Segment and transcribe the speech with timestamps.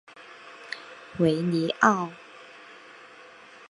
[1.19, 2.09] 维尼奥。